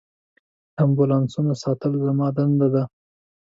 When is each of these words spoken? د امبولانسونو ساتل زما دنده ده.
د 0.73 0.75
امبولانسونو 0.85 1.53
ساتل 1.63 1.91
زما 2.05 2.27
دنده 2.37 2.67
ده. 2.73 2.83